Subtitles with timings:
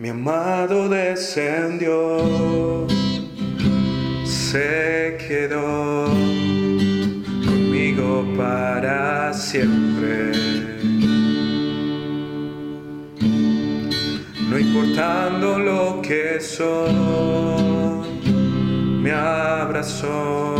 [0.00, 2.86] Mi amado descendió,
[4.24, 6.06] se quedó
[7.44, 10.32] conmigo para siempre.
[14.48, 16.94] No importando lo que soy,
[19.02, 20.54] me abrazó,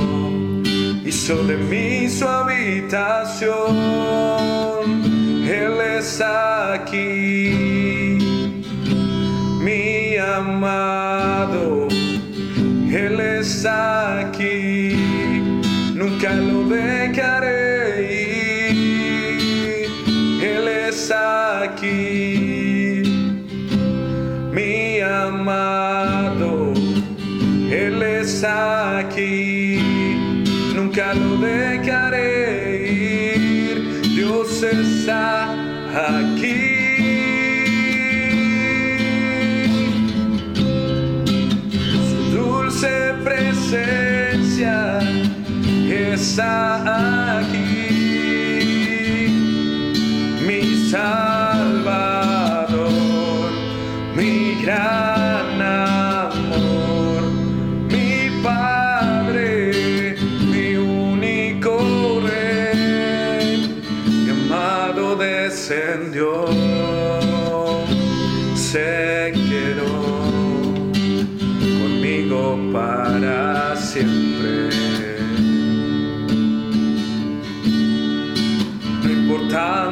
[1.02, 3.48] hizo de mí su habitación.
[5.48, 7.89] Él es aquí
[10.42, 11.88] mi amado,
[12.90, 14.94] Él está aquí,
[15.94, 18.02] nunca lo dejaré
[18.70, 19.88] ir,
[20.42, 23.02] Él está aquí,
[24.52, 26.72] mi amado,
[27.70, 29.78] Él está aquí,
[30.74, 35.52] nunca lo dejaré ir, Dios está
[35.92, 36.69] aquí.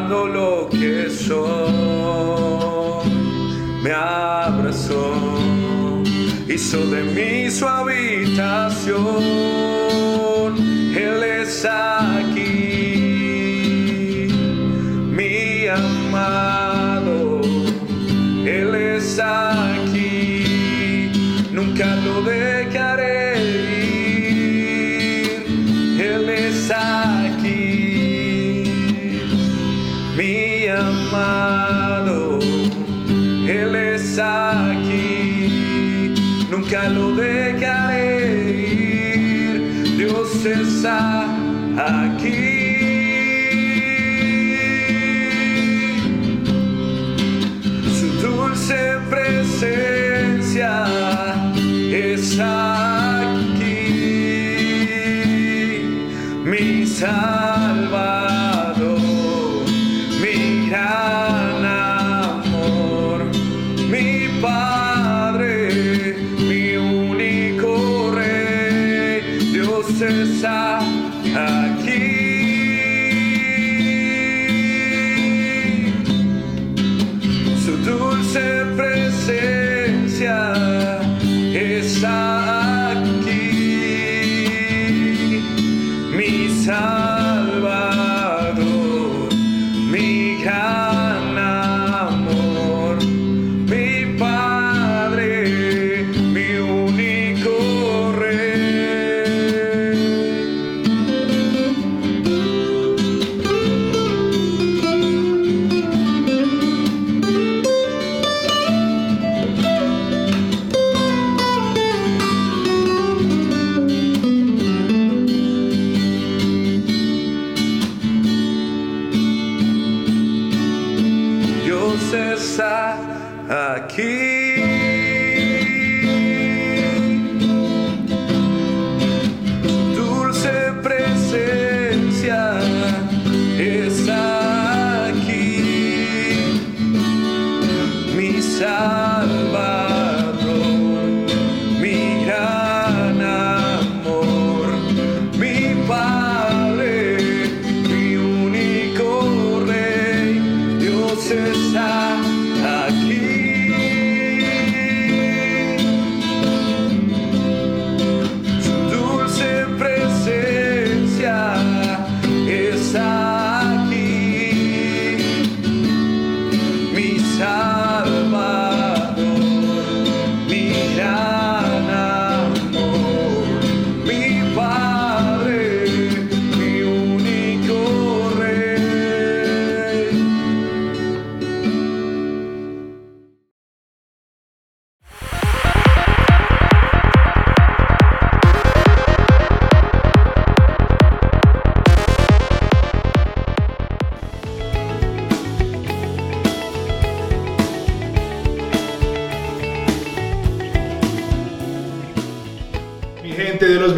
[0.08, 1.42] Lo que soy,
[3.82, 5.12] me abrazó,
[6.48, 9.24] hizo de mí su habitación.
[10.96, 12.48] Él es aquí,
[15.10, 17.42] mi amado,
[18.46, 19.47] Él es aquí,
[34.20, 36.14] Aquí,
[36.50, 38.50] nunca lo dejaré
[39.52, 41.24] ir, Dios está
[41.76, 42.47] aquí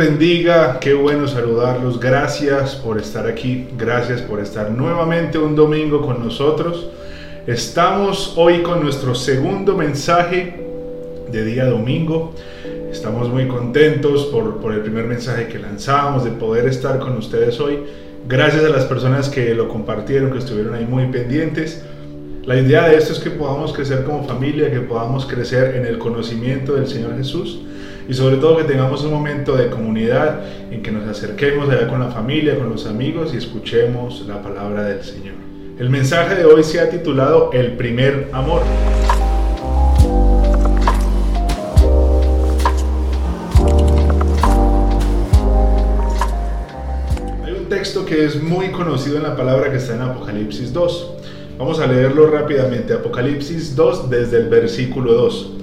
[0.00, 6.24] bendiga, qué bueno saludarlos, gracias por estar aquí, gracias por estar nuevamente un domingo con
[6.24, 6.86] nosotros.
[7.46, 10.58] Estamos hoy con nuestro segundo mensaje
[11.30, 12.34] de día domingo.
[12.90, 17.60] Estamos muy contentos por, por el primer mensaje que lanzamos, de poder estar con ustedes
[17.60, 17.80] hoy.
[18.26, 21.84] Gracias a las personas que lo compartieron, que estuvieron ahí muy pendientes.
[22.46, 25.98] La idea de esto es que podamos crecer como familia, que podamos crecer en el
[25.98, 27.60] conocimiento del Señor Jesús
[28.10, 30.40] y sobre todo que tengamos un momento de comunidad
[30.72, 34.82] en que nos acerquemos allá con la familia, con los amigos y escuchemos la palabra
[34.82, 35.34] del Señor.
[35.78, 38.62] El mensaje de hoy se ha titulado El primer amor.
[47.44, 51.12] Hay un texto que es muy conocido en la palabra que está en Apocalipsis 2.
[51.58, 52.92] Vamos a leerlo rápidamente.
[52.92, 55.59] Apocalipsis 2 desde el versículo 2.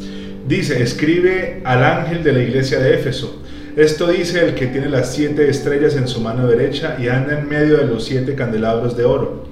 [0.48, 3.42] Dice, escribe al ángel de la iglesia de Éfeso.
[3.76, 7.50] Esto dice el que tiene las siete estrellas en su mano derecha y anda en
[7.50, 9.44] medio de los siete candelabros de oro.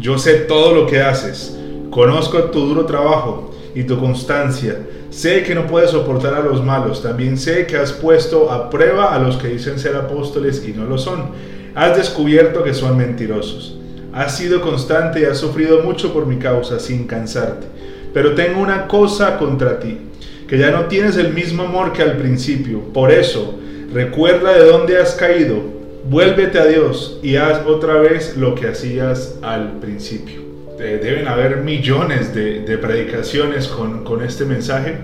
[0.00, 1.54] Yo sé todo lo que haces,
[1.90, 4.78] conozco tu duro trabajo y tu constancia.
[5.10, 9.14] Sé que no puedes soportar a los malos, también sé que has puesto a prueba
[9.14, 11.26] a los que dicen ser apóstoles y no lo son.
[11.74, 13.78] Has descubierto que son mentirosos.
[14.14, 17.66] Has sido constante y has sufrido mucho por mi causa sin cansarte.
[18.14, 20.08] Pero tengo una cosa contra ti
[20.48, 22.80] que ya no tienes el mismo amor que al principio.
[22.94, 23.58] Por eso,
[23.92, 25.62] recuerda de dónde has caído,
[26.08, 30.40] vuélvete a Dios y haz otra vez lo que hacías al principio.
[30.80, 34.94] Eh, deben haber millones de, predicaciones con, este mensaje,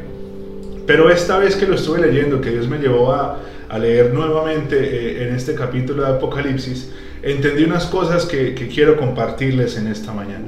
[0.87, 3.40] pero esta vez que lo estuve leyendo, que Dios me llevó a,
[3.79, 6.93] leer nuevamente eh, en este capítulo de Apocalipsis,
[7.25, 10.47] entendí unas cosas que, que quiero compartirles en esta mañana.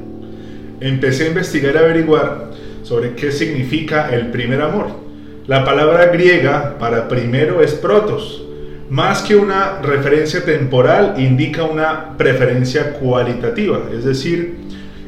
[0.79, 2.53] Empecé a investigar y averiguar
[2.87, 4.87] sobre qué significa el primer amor.
[5.49, 8.45] La palabra griega para primero es protos.
[8.89, 14.59] Más que una referencia temporal, indica una preferencia cualitativa, es decir,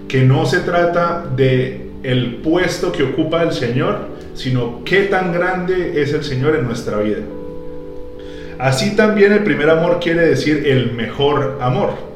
[0.08, 6.02] que no se trata de el puesto que ocupa el Señor, sino qué tan grande
[6.02, 7.20] es el Señor en nuestra vida.
[8.58, 12.07] Así también el primer amor quiere decir el mejor amor.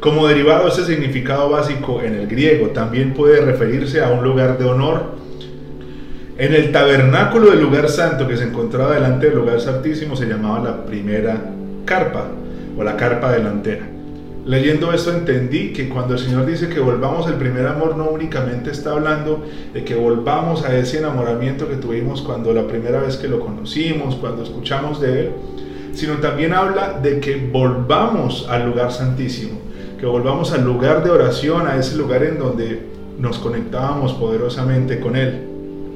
[0.00, 4.56] Como derivado de ese significado básico en el griego, también puede referirse a un lugar
[4.56, 5.02] de honor.
[6.38, 10.60] En el tabernáculo del lugar santo que se encontraba delante del lugar santísimo se llamaba
[10.60, 11.52] la primera
[11.84, 12.28] carpa
[12.78, 13.86] o la carpa delantera.
[14.46, 18.70] Leyendo esto entendí que cuando el Señor dice que volvamos al primer amor no únicamente
[18.70, 19.44] está hablando
[19.74, 24.14] de que volvamos a ese enamoramiento que tuvimos cuando la primera vez que lo conocimos,
[24.14, 25.30] cuando escuchamos de Él,
[25.92, 29.59] sino también habla de que volvamos al lugar santísimo
[30.00, 32.80] que volvamos al lugar de oración, a ese lugar en donde
[33.18, 35.42] nos conectábamos poderosamente con Él.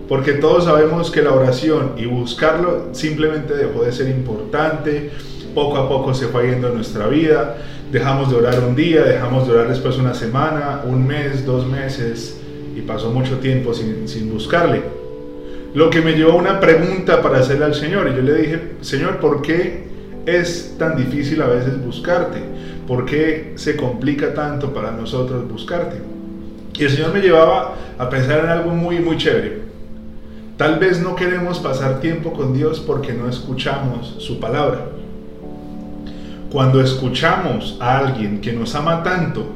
[0.07, 5.11] Porque todos sabemos que la oración y buscarlo simplemente dejó de ser importante,
[5.55, 7.57] poco a poco se fue yendo en nuestra vida,
[7.91, 12.39] dejamos de orar un día, dejamos de orar después una semana, un mes, dos meses,
[12.77, 14.83] y pasó mucho tiempo sin, sin buscarle.
[15.73, 18.61] Lo que me llevó a una pregunta para hacerle al Señor, y yo le dije,
[18.83, 19.85] Señor, ¿por qué
[20.27, 22.53] es tan difícil a veces buscarte?
[22.87, 25.97] ¿Por qué se complica tanto para nosotros buscarte?
[26.79, 29.63] Y el Señor me llevaba a pensar en algo muy, muy chévere.
[30.57, 34.87] Tal vez no queremos pasar tiempo con Dios porque no escuchamos su palabra.
[36.53, 39.47] Cuando escuchamos a alguien que nos ama tanto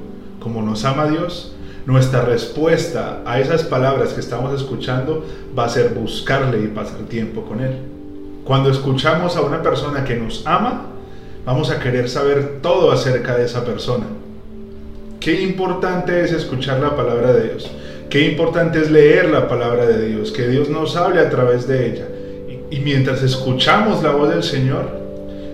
[0.41, 1.55] como nos ama Dios,
[1.87, 5.25] nuestra respuesta a esas palabras que estamos escuchando
[5.57, 7.79] va a ser buscarle y pasar tiempo con Él.
[8.45, 10.87] Cuando escuchamos a una persona que nos ama,
[11.49, 14.05] vamos a querer saber todo acerca de esa persona.
[15.19, 17.71] Qué importante es escuchar la palabra de Dios.
[18.11, 21.87] Qué importante es leer la palabra de Dios, que Dios nos hable a través de
[21.87, 22.05] ella.
[22.71, 24.91] Y, mientras escuchamos la voz del Señor,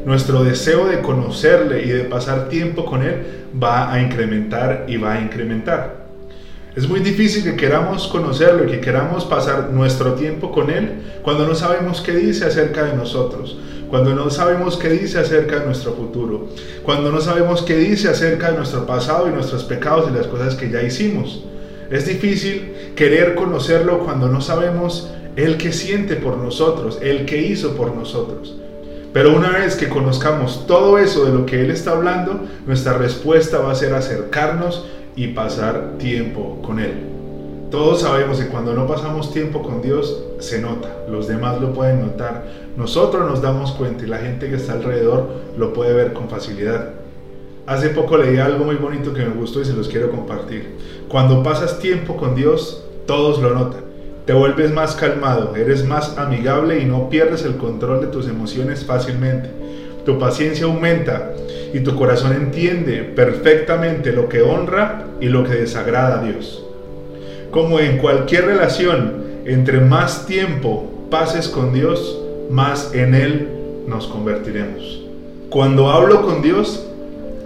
[0.04, 5.12] nuestro deseo de conocerle y de pasar tiempo con Él va a incrementar y va
[5.12, 6.06] a incrementar.
[6.74, 11.46] Es muy difícil que queramos conocerlo y que queramos pasar nuestro tiempo con Él cuando
[11.46, 13.56] no sabemos qué dice acerca de nosotros,
[13.94, 16.48] cuando no sabemos qué dice acerca de nuestro futuro,
[16.82, 20.56] cuando no sabemos qué dice acerca de nuestro pasado y nuestros pecados y las cosas
[20.56, 21.44] que ya hicimos.
[21.92, 27.76] Es difícil querer conocerlo cuando no sabemos el que siente por nosotros, el que hizo
[27.76, 28.56] por nosotros.
[29.12, 33.58] Pero una vez que conozcamos todo eso de lo que Él está hablando, nuestra respuesta
[33.58, 37.14] va a ser acercarnos y pasar tiempo con Él.
[37.70, 42.02] Todos sabemos que cuando no pasamos tiempo con Dios se nota, los demás lo pueden
[42.02, 42.44] notar,
[42.76, 46.90] nosotros nos damos cuenta y la gente que está alrededor lo puede ver con facilidad.
[47.66, 50.76] Hace poco leí algo muy bonito que me gustó y se los quiero compartir.
[51.08, 53.84] Cuando pasas tiempo con Dios, todos lo notan.
[54.26, 58.84] Te vuelves más calmado, eres más amigable y no pierdes el control de tus emociones
[58.84, 59.50] fácilmente
[60.04, 61.32] tu paciencia aumenta
[61.72, 66.64] y tu corazón entiende perfectamente lo que honra y lo que desagrada a Dios.
[67.50, 73.48] Como en cualquier relación, entre más tiempo pases con Dios, más en Él
[73.86, 75.02] nos convertiremos.
[75.50, 76.86] Cuando hablo con Dios,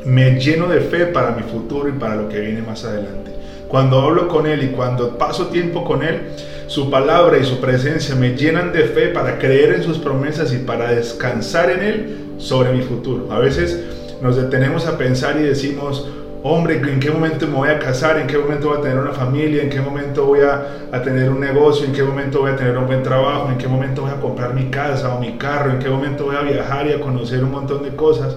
[0.05, 3.33] me lleno de fe para mi futuro y para lo que viene más adelante.
[3.69, 6.21] Cuando hablo con Él y cuando paso tiempo con Él,
[6.67, 10.59] su palabra y su presencia me llenan de fe para creer en sus promesas y
[10.59, 13.33] para descansar en Él sobre mi futuro.
[13.33, 13.79] A veces
[14.23, 16.09] nos detenemos a pensar y decimos,
[16.49, 18.19] hombre, ¿en qué momento me voy a casar?
[18.19, 19.63] ¿En qué momento voy a tener una familia?
[19.63, 21.87] ¿En qué momento voy a, tener un negocio?
[21.87, 23.51] ¿En qué momento voy a tener un buen trabajo?
[23.51, 25.73] ¿En qué momento voy a comprar mi casa o mi carro?
[25.73, 28.37] ¿En qué momento voy a viajar y a conocer un montón de cosas?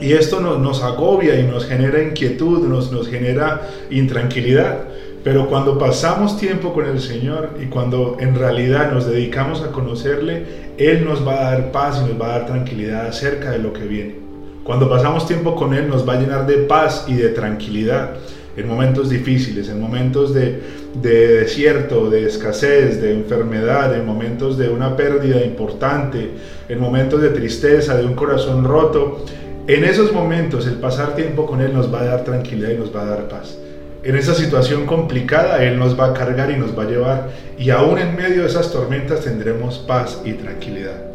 [0.00, 4.78] Y esto nos, nos agobia y nos genera inquietud, nos, nos genera intranquilidad.
[5.22, 10.46] Pero cuando pasamos tiempo con el Señor y cuando en realidad nos dedicamos a conocerle,
[10.78, 13.74] Él nos va a dar paz y nos va a dar tranquilidad acerca de lo
[13.74, 14.29] que viene.
[14.64, 18.10] Cuando pasamos tiempo con Él nos va a llenar de paz y de tranquilidad
[18.56, 20.60] en momentos difíciles, en momentos de,
[21.00, 26.30] de desierto, de escasez, de enfermedad, en momentos de una pérdida importante,
[26.68, 29.24] en momentos de tristeza, de un corazón roto.
[29.66, 32.94] En esos momentos el pasar tiempo con Él nos va a dar tranquilidad y nos
[32.94, 33.56] va a dar paz.
[34.02, 37.70] En esa situación complicada Él nos va a cargar y nos va a llevar y
[37.70, 41.09] aún en medio de esas tormentas tendremos paz y tranquilidad.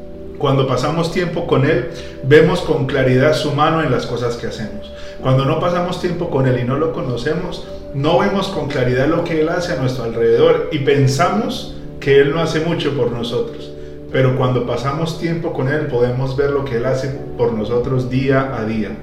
[0.46, 1.90] Cuando pasamos tiempo con Él,
[2.22, 4.92] vemos con claridad su mano en las cosas que hacemos.
[5.20, 9.24] Cuando no pasamos tiempo con Él y no lo conocemos, no vemos con claridad lo
[9.24, 13.72] que Él hace a nuestro alrededor y pensamos que Él no hace mucho por nosotros.
[14.12, 17.08] Pero cuando pasamos tiempo con Él podemos ver lo que Él hace
[17.40, 18.96] por nosotros día a día.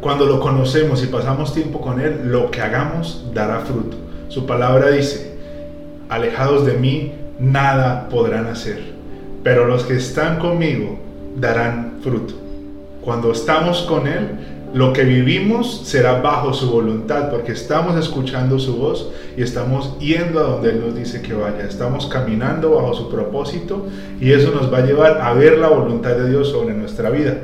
[0.00, 3.96] Cuando lo conocemos y pasamos tiempo con Él, lo que hagamos dará fruto.
[4.28, 5.36] Su palabra dice,
[6.08, 8.99] alejados de mí, nada podrán hacer.
[9.42, 10.98] Pero los que están conmigo
[11.36, 12.34] darán fruto.
[13.00, 14.28] Cuando estamos con Él,
[14.72, 20.38] lo que vivimos será bajo su voluntad, porque estamos escuchando su voz y estamos yendo
[20.38, 21.64] a donde Él nos dice que vaya.
[21.64, 23.86] Estamos caminando bajo su propósito
[24.20, 27.36] y eso nos va a llevar a ver la voluntad de Dios sobre nuestra vida.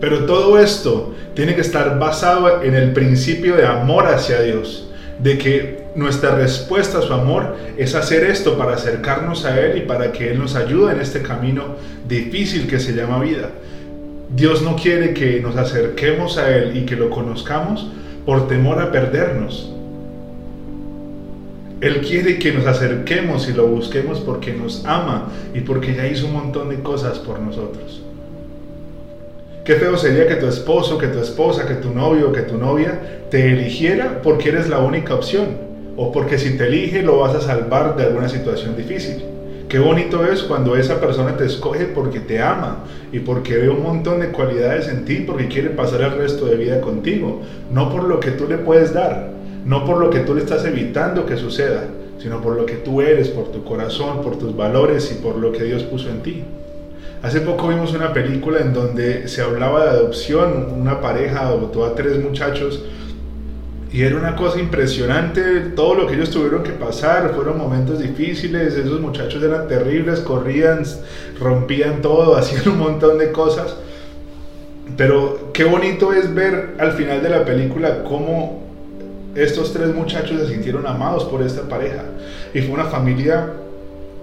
[0.00, 4.88] Pero todo esto tiene que estar basado en el principio de amor hacia Dios,
[5.22, 9.80] de que nuestra respuesta a su amor es hacer esto para acercarnos a Él y
[9.82, 11.76] para que Él nos ayude en este camino
[12.08, 13.50] difícil que se llama vida.
[14.34, 17.90] Dios no quiere que nos acerquemos a Él y que lo conozcamos
[18.24, 19.72] por temor a perdernos.
[21.80, 26.26] Él quiere que nos acerquemos y lo busquemos porque nos ama y porque ya hizo
[26.26, 28.02] un montón de cosas por nosotros.
[29.64, 33.26] Qué feo sería que tu esposo, que tu esposa, que tu novio, que tu novia
[33.30, 35.69] te eligiera porque eres la única opción
[36.02, 39.22] o porque si te elige lo vas a salvar de alguna situación difícil.
[39.68, 43.82] Qué bonito es cuando esa persona te escoge porque te ama y porque ve un
[43.82, 48.04] montón de cualidades en ti, porque quiere pasar el resto de vida contigo, no por
[48.04, 49.28] lo que tú le puedes dar,
[49.66, 51.84] no por lo que tú le estás evitando que suceda,
[52.18, 55.52] sino por lo que tú eres, por tu corazón, por tus valores y por lo
[55.52, 56.44] que Dios puso en ti.
[57.22, 61.94] Hace poco vimos una película en donde se hablaba de adopción, una pareja adoptó a
[61.94, 62.82] tres muchachos
[63.92, 65.42] y era una cosa impresionante
[65.74, 70.84] todo lo que ellos tuvieron que pasar, fueron momentos difíciles, esos muchachos eran terribles, corrían,
[71.40, 73.76] rompían todo, hacían un montón de cosas.
[74.96, 78.62] Pero qué bonito es ver al final de la película cómo
[79.34, 82.04] estos tres muchachos se sintieron amados por esta pareja.
[82.54, 83.54] Y fue una familia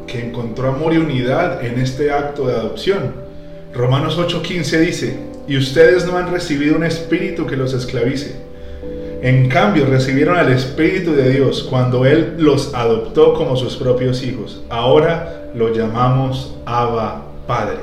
[0.06, 3.14] que encontró amor y unidad en este acto de adopción.
[3.74, 8.47] Romanos 8:15 dice, y ustedes no han recibido un espíritu que los esclavice
[9.22, 14.62] en cambio, recibieron al Espíritu de Dios cuando Él los adoptó como sus propios hijos.
[14.70, 17.80] Ahora lo llamamos Abba Padre.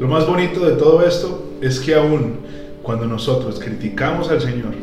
[0.00, 2.36] Lo más bonito de todo esto es que aún
[2.82, 4.74] cuando nosotros criticamos al Señor,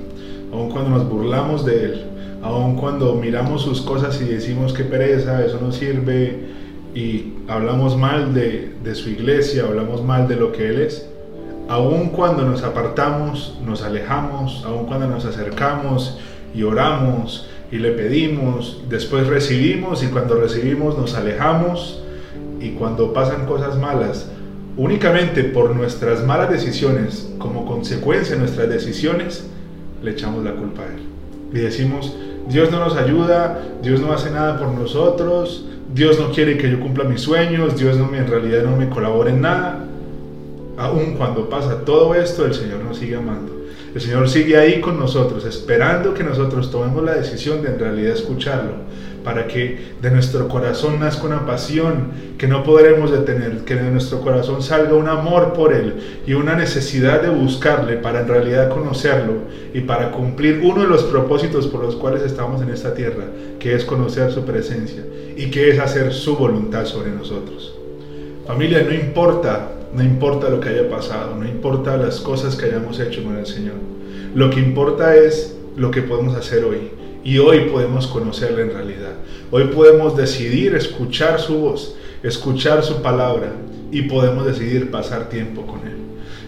[0.51, 2.03] aún cuando nos burlamos de Él,
[2.43, 6.55] aún cuando miramos sus cosas y decimos que pereza, eso no sirve,
[6.93, 11.07] y hablamos mal de, de su iglesia, hablamos mal de lo que Él es,
[11.67, 16.17] aun cuando nos apartamos, nos alejamos, aun cuando nos acercamos
[16.53, 22.03] y oramos y le pedimos, después recibimos y cuando recibimos nos alejamos
[22.59, 24.29] y cuando pasan cosas malas,
[24.77, 29.47] únicamente por nuestras malas decisiones, como consecuencia de nuestras decisiones,
[30.03, 31.01] le echamos la culpa a Él.
[31.51, 32.15] Y decimos,
[32.47, 36.79] Dios no nos ayuda, Dios no hace nada por nosotros, Dios no quiere que yo
[36.79, 39.84] cumpla mis sueños, Dios no, en realidad no me colabora en nada
[40.77, 43.65] aun cuando pasa todo esto, el Señor nos sigue amando.
[43.93, 48.11] El Señor sigue ahí con nosotros, esperando que nosotros tomemos la decisión de en realidad
[48.11, 48.73] escucharlo,
[49.23, 54.19] para que de nuestro corazón nazca una pasión que no podremos detener, que de nuestro
[54.19, 55.93] corazón salga un amor por Él
[56.27, 59.35] y una necesidad de buscarle para en realidad conocerlo
[59.73, 63.23] y para cumplir uno de los propósitos por los cuales estamos en esta tierra,
[63.59, 65.03] que es conocer su presencia
[65.37, 67.73] y que es hacer su voluntad sobre nosotros.
[68.45, 72.99] Familia, no importa no importa lo que haya pasado, no importa las cosas que hayamos
[72.99, 73.75] hecho con el Señor.
[74.33, 76.89] Lo que importa es lo que podemos hacer hoy.
[77.23, 79.13] Y hoy podemos conocerle en realidad.
[79.51, 83.53] Hoy podemos decidir escuchar su voz, escuchar su palabra
[83.89, 85.95] y podemos decidir pasar tiempo con Él.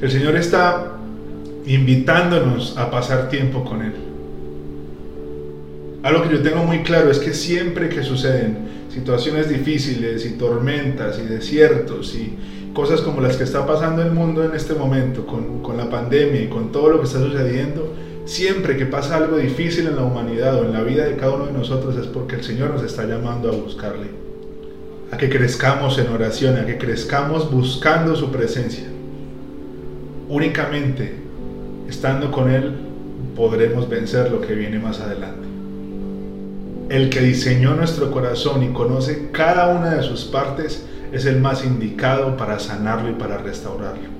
[0.01, 0.97] El Señor está
[1.65, 3.93] invitándonos a pasar tiempo con Él.
[6.03, 11.19] Algo que yo tengo muy claro es que siempre que suceden situaciones difíciles y tormentas
[11.19, 12.37] y desiertos y,
[12.77, 16.43] cosas como las que está pasando el mundo en este momento, con, con, la pandemia
[16.43, 17.91] y con todo lo que está sucediendo,
[18.25, 21.47] siempre que pasa algo difícil en la humanidad o en la vida de cada uno
[21.47, 24.05] de nosotros es porque el Señor nos está llamando a buscarle,
[25.11, 28.85] a que crezcamos en oración, a que crezcamos buscando su presencia.
[30.29, 31.15] Únicamente
[31.89, 32.73] estando con Él
[33.35, 35.47] podremos vencer lo que viene más adelante.
[36.89, 41.63] El que diseñó nuestro corazón y conoce cada una de sus partes, es el más
[41.63, 44.17] indicado para sanarlo y para restaurarlo.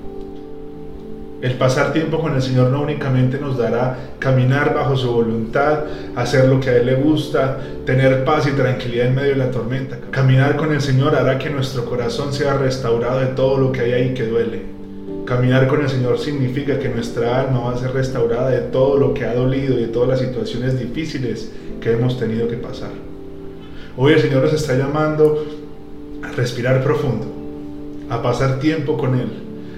[1.40, 5.84] El pasar tiempo con el Señor no únicamente nos dará caminar bajo su voluntad,
[6.16, 9.52] hacer lo que a Él le gusta, tener paz y tranquilidad en medio de la
[9.52, 9.98] tormenta.
[10.10, 13.92] Caminar con el Señor hará que nuestro corazón sea restaurado de todo lo que hay
[13.92, 14.62] ahí que duele.
[15.26, 19.14] Caminar con el Señor significa que nuestra alma va a ser restaurada de todo lo
[19.14, 22.90] que ha dolido y de todas las situaciones difíciles que hemos tenido que pasar.
[23.96, 25.44] Hoy el Señor nos está llamando
[26.22, 27.26] a respirar profundo,
[28.10, 29.28] a pasar tiempo con Él,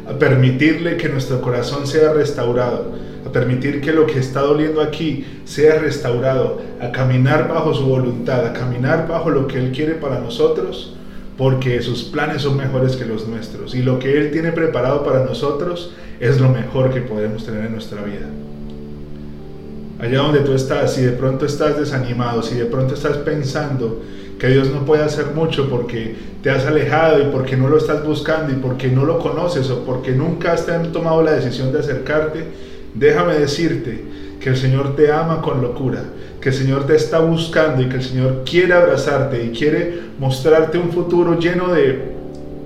[0.09, 2.93] a permitirle que nuestro corazón sea restaurado,
[3.27, 8.47] a permitir que lo que está doliendo aquí sea restaurado, a caminar bajo su voluntad,
[8.47, 10.95] a caminar bajo lo que Él quiere para nosotros,
[11.37, 15.25] porque sus planes son mejores que los nuestros y lo que Él tiene preparado para
[15.25, 18.27] nosotros es lo mejor que podemos tener en nuestra vida.
[19.99, 24.03] Allá donde tú estás, si de pronto estás desanimado, si de pronto estás pensando
[24.41, 28.03] que Dios no puede hacer mucho porque te has alejado y porque no lo estás
[28.03, 32.45] buscando y porque no lo conoces o porque nunca has tomado la decisión de acercarte,
[32.95, 34.03] déjame decirte
[34.41, 36.03] que el Señor te ama con locura,
[36.41, 40.79] que el Señor te está buscando y que el Señor quiere abrazarte y quiere mostrarte
[40.79, 42.15] un futuro lleno de,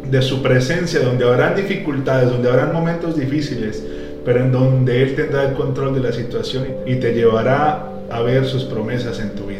[0.08, 3.84] de su presencia, donde habrán dificultades, donde habrán momentos difíciles,
[4.24, 8.46] pero en donde Él tendrá el control de la situación y te llevará a ver
[8.46, 9.53] sus promesas en tu vida.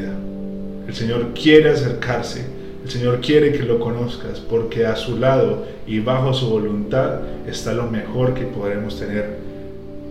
[0.95, 2.47] El Señor quiere acercarse,
[2.85, 7.73] el Señor quiere que lo conozcas, porque a su lado y bajo su voluntad está
[7.73, 9.39] lo mejor que podremos tener,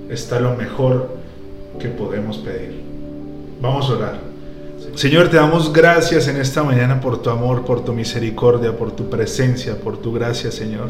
[0.09, 1.07] está lo mejor
[1.79, 2.81] que podemos pedir.
[3.61, 4.19] Vamos a orar.
[4.95, 9.09] Señor, te damos gracias en esta mañana por tu amor, por tu misericordia, por tu
[9.09, 10.89] presencia, por tu gracia, Señor.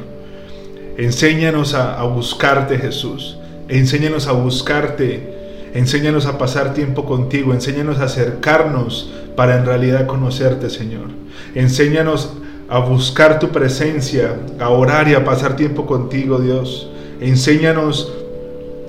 [0.98, 3.38] Enséñanos a, a buscarte, Jesús.
[3.70, 10.70] Enséñanos a buscarte Enséñanos a pasar tiempo contigo, enséñanos a acercarnos para en realidad conocerte,
[10.70, 11.08] Señor.
[11.56, 12.34] Enséñanos
[12.70, 16.90] a buscar tu presencia, a orar y a pasar tiempo contigo, Dios.
[17.20, 18.12] Enséñanos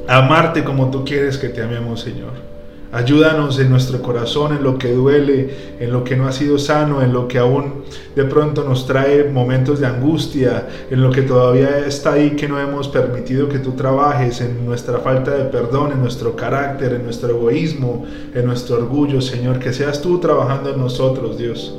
[0.09, 2.54] a amarte como tú quieres que te amemos, Señor.
[2.95, 7.03] Ayúdanos en nuestro corazón, en lo que duele, en lo que no ha sido sano,
[7.03, 7.83] en lo que aún
[8.15, 12.61] de pronto nos trae momentos de angustia, en lo que todavía está ahí que no
[12.61, 17.31] hemos permitido que tú trabajes, en nuestra falta de perdón, en nuestro carácter, en nuestro
[17.31, 19.59] egoísmo, en nuestro orgullo, Señor.
[19.59, 21.75] Que seas tú trabajando en nosotros, Dios.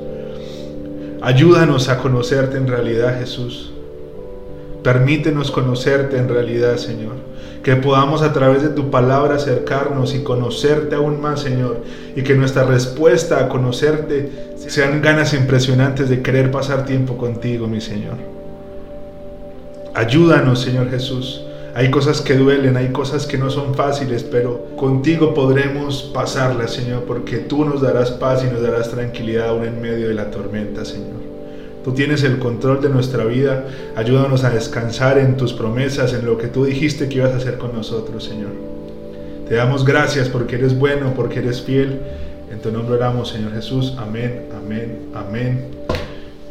[1.21, 3.71] Ayúdanos a conocerte en realidad, Jesús.
[4.85, 10.93] Permítenos conocerte en realidad, Señor que podamos a través de tu palabra acercarnos y conocerte
[10.93, 11.77] aún más, Señor,
[12.15, 17.81] y que nuestra respuesta a conocerte sean ganas impresionantes de querer pasar tiempo contigo, mi
[17.81, 18.17] Señor.
[19.95, 21.43] Ayúdanos, Señor Jesús.
[21.73, 27.05] Hay cosas que duelen, hay cosas que no son fáciles, pero contigo podremos pasarlas, Señor,
[27.05, 30.85] porque tú nos darás paz y nos darás tranquilidad aún en medio de la tormenta,
[30.85, 31.24] Señor.
[31.85, 33.67] Tú tienes el control de nuestra vida.
[33.95, 37.59] Ayúdanos a descansar en tus promesas, en lo que tú dijiste que ibas a hacer
[37.59, 38.49] con nosotros, Señor.
[39.47, 41.99] Te damos gracias porque eres bueno, porque eres fiel.
[42.51, 43.93] En tu nombre oramos, Señor Jesús.
[43.99, 45.65] Amén, amén, amén.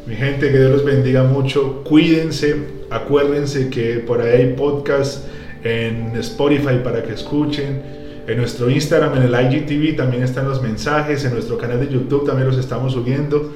[0.06, 1.82] Mi gente, que Dios los bendiga mucho.
[1.82, 2.54] Cuídense.
[2.90, 5.26] Acuérdense que por ahí hay podcast
[5.64, 7.82] en Spotify para que escuchen.
[8.28, 11.24] En nuestro Instagram, en el IGTV también están los mensajes.
[11.24, 13.50] En nuestro canal de YouTube también los estamos subiendo.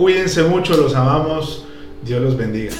[0.00, 1.66] Cuídense mucho, los amamos.
[2.02, 2.72] Dios los bendiga.